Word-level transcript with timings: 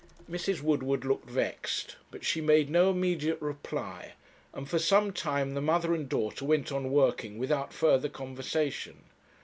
Mrs. 0.27 0.63
Woodward 0.63 1.05
looked 1.05 1.29
vexed; 1.29 1.95
but 2.09 2.25
she 2.25 2.41
made 2.41 2.71
no 2.71 2.89
immediate 2.89 3.39
reply, 3.39 4.13
and 4.51 4.67
for 4.67 4.79
some 4.79 5.13
time 5.13 5.53
the 5.53 5.61
mother 5.61 5.93
and 5.93 6.09
daughter 6.09 6.43
went 6.43 6.71
on 6.71 6.89
working 6.89 7.37
without 7.37 7.71
further 7.71 8.09
conversation. 8.09 9.03